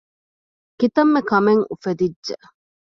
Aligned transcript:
ކިތަންމެ 0.79 1.21
ކަމެއް 1.29 1.65
އުފެދިއްޖެ 1.69 2.35